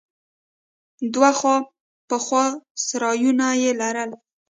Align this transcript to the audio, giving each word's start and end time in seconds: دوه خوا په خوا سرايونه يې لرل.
دوه 1.13 1.31
خوا 1.39 1.55
په 2.09 2.15
خوا 2.25 2.45
سرايونه 2.85 3.47
يې 3.61 3.71
لرل. 3.81 4.09